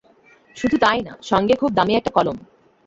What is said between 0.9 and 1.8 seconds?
না, সঙ্গে খুব